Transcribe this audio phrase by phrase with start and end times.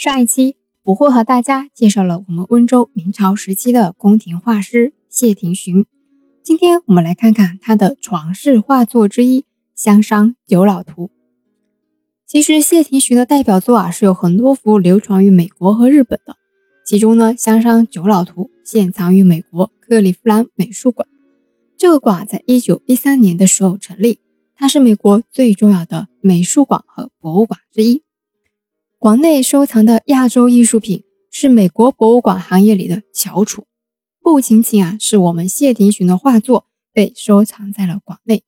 [0.00, 5.84] 上一期，我会和大家介绍了我们温州明朝时期的宫廷画师谢廷寻。
[6.42, 9.40] 今天我们来看看他的传世画作之一
[9.74, 11.08] 《香商九老图》。
[12.26, 16.34] 其实谢廷寻的代表作啊是有很多幅流传于美国和日本的，
[16.86, 21.06] 其中呢《香商九老图》现藏于美国克利夫兰美术馆。
[21.76, 24.18] 这个馆在一九一三年的时候成立，
[24.56, 28.02] 它是美国最重要的美术馆和博物馆之一。
[29.00, 33.64] 馆内收藏的亚洲艺术品是美国博物馆行业里的翘楚，
[34.20, 38.44] 不仅仅啊是我们谢廷寻的画作被收藏在了馆内，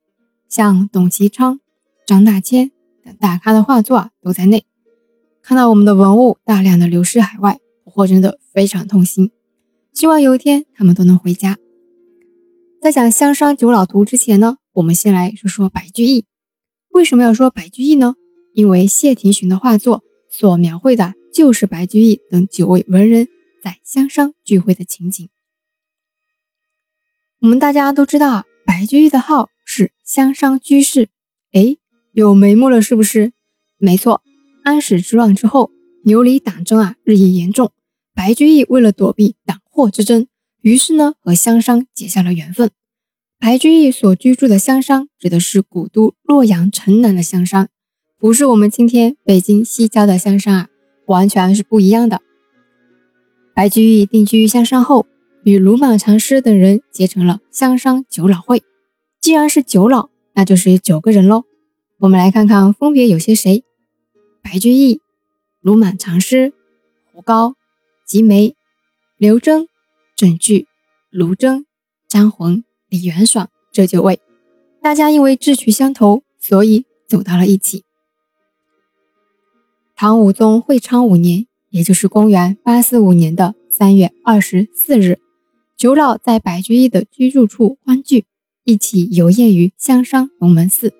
[0.50, 1.58] 像董其昌、
[2.06, 2.70] 张大千
[3.02, 4.66] 等大咖的画作啊都在内。
[5.40, 7.58] 看到我们的文物大量的流失海外，
[7.94, 9.30] 我真的非常痛心。
[9.94, 11.56] 希望有一天他们都能回家。
[12.82, 16.26] 在讲香山九老图之前呢，我们先来说说白居易。
[16.90, 18.16] 为什么要说白居易呢？
[18.52, 20.04] 因为谢廷寻的画作。
[20.32, 23.28] 所描绘的就是白居易等九位文人
[23.62, 25.28] 在香商聚会的情景。
[27.40, 31.10] 我们大家都知道，白居易的号是香商居士。
[31.52, 31.76] 哎，
[32.12, 33.32] 有眉目了是不是？
[33.76, 34.22] 没错，
[34.64, 35.70] 安史之乱之后，
[36.04, 37.70] 牛李党争啊日益严重。
[38.14, 40.26] 白居易为了躲避党祸之争，
[40.62, 42.70] 于是呢和香商结下了缘分。
[43.38, 47.68] 白居易所居住的香商，指的是古都洛阳城南的香商。
[48.22, 50.68] 不是我们今天北京西郊的香山啊，
[51.06, 52.22] 完全是不一样的。
[53.52, 55.06] 白居易定居香山后，
[55.42, 58.62] 与鲁莽禅师等人结成了香山九老会。
[59.20, 61.42] 既然是九老，那就是九个人喽。
[61.98, 63.64] 我们来看看分别有些谁：
[64.40, 65.00] 白居易、
[65.60, 66.52] 鲁莽禅师、
[67.12, 67.56] 胡高、
[68.06, 68.54] 吉梅、
[69.16, 69.66] 刘桢、
[70.14, 70.68] 郑据、
[71.10, 71.64] 卢桢、
[72.06, 74.20] 张浑、李元爽这九位。
[74.80, 77.82] 大家因为志趣相投，所以走到了一起。
[80.02, 85.20] 唐武宗会昌五年，也就是公元八四五年的三月二十四日，
[85.76, 88.24] 九老在白居易的居住处欢聚，
[88.64, 90.92] 一起游宴于香山龙门寺，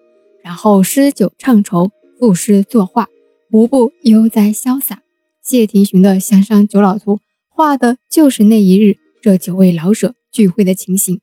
[0.44, 3.08] 然后诗酒唱酬，赋诗作画，
[3.50, 5.02] 无不悠哉潇洒。
[5.42, 7.16] 谢廷寻的《香山九老图》
[7.48, 11.20] 画的就是那一日这九位老者聚会的情形。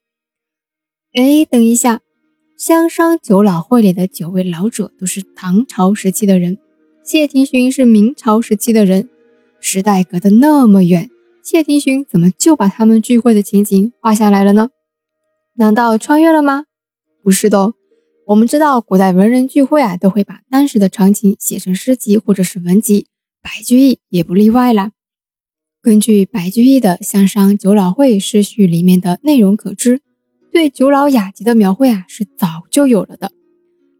[1.13, 2.01] 哎，等一下，
[2.57, 6.57] 香山九老会里的九位老者都是唐朝时期的人。
[7.09, 9.09] 谢廷寻是明朝时期的人，
[9.59, 11.09] 时代隔得那么远，
[11.42, 14.70] 谢廷寻怎么就把他们聚会的情景画下来了呢？
[15.56, 16.66] 难道穿越了吗？
[17.24, 17.74] 不是的，
[18.28, 23.08] 我们知道古代文人聚会啊，都会把当时的场景写成诗集或者是文集，
[23.42, 24.92] 白居易也不例外啦。
[25.81, 30.02] 根据白居易的《香山九老会诗序》里面的内容可知，
[30.52, 33.31] 对九老雅集的描绘啊是早就有了的。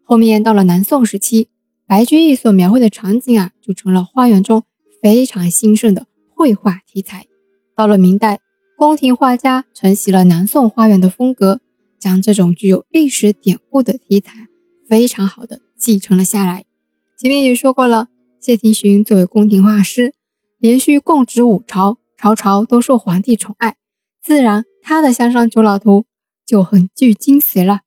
[0.04, 1.50] 后面到了南宋时期。
[1.90, 4.64] 白居易所描绘的场景啊，就成了花园中
[5.02, 6.06] 非常兴盛的
[6.36, 7.26] 绘画题材。
[7.76, 8.40] 到了明代，
[8.78, 11.62] 宫廷画家承袭了南宋花园的风格，
[11.98, 14.48] 将这种具有历史典故的题材
[14.88, 16.64] 非常好的继承了下来。
[17.18, 20.14] 前面也说过了，谢廷寻作为宫廷画师，
[20.60, 23.78] 连续供职五朝，朝朝都受皇帝宠爱，
[24.22, 26.06] 自然他的香山九老图
[26.46, 27.80] 就很具精髓了。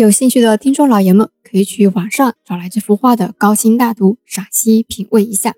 [0.00, 5.54] 有兴趣的听众老爷们可以去网上找来这幅画的高清大图，赏析品味一下。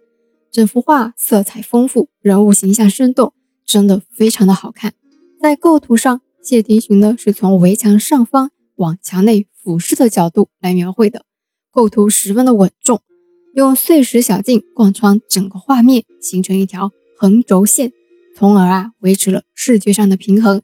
[0.50, 3.32] 整幅画色彩丰富，人物形象生动，
[3.64, 4.94] 真的非常的好看。
[5.40, 11.24] 在构图上，谢廷寻呢是从围墙上方往墙内俯视的角度来描绘的，
[11.70, 13.00] 构图十分的稳重，
[13.54, 17.92] 用碎石小径贯穿整个画面，形成一条横轴线，
[18.34, 20.62] 从而啊维持了视觉上的平衡。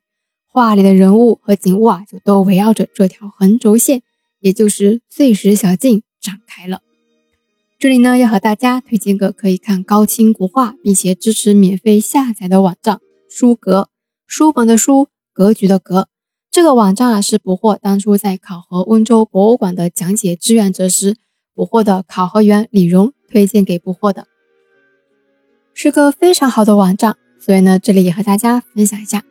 [0.59, 4.03] 画里的人物和景物啊，就都围绕着这条横轴线，
[4.41, 6.83] 也就是碎石小径展开了。
[7.79, 12.99] 这里呢，要和大家推荐个可以看高清国画，并且支持免费下载的网站——
[13.31, 13.89] 书阁。
[14.27, 16.09] 书本的书，格局的格。
[16.51, 21.17] 这个网站啊，是捕获当初在考核温州博物馆的讲解志愿者时，
[21.55, 24.27] 捕获的考核员李荣推荐给捕获的，
[25.73, 27.17] 是个非常好的网站。
[27.39, 29.23] 所以呢，这里也和大家分享一下。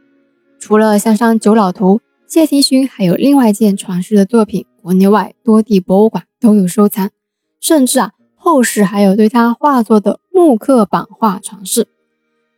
[0.60, 7.10] 除了《香山九老图》，谢廷勋还有另外一件传世的作品，国内外多地博物馆都有收藏，
[7.62, 11.88] 甚至啊，后世还有对他画作的木刻版画传世。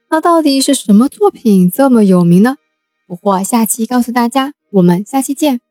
[0.10, 2.56] 那到底是什么作品这么有名呢？
[3.07, 5.62] 不过下期告诉大家，我们下期见。